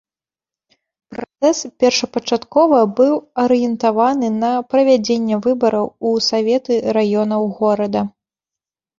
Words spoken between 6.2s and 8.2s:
саветы раёнаў горада.